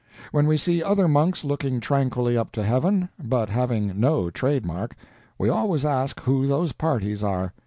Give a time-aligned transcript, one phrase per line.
[0.31, 4.95] When we see other monks looking tranquilly up to heaven, but having no trade mark,
[5.37, 7.53] we always ask who those parties are.